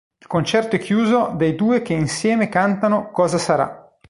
[0.19, 3.87] Il concerto è chiuso dai due che insieme cantano "Cosa sarà".